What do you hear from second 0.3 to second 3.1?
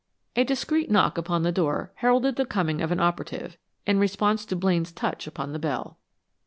A discreet knock upon the door heralded the coming of an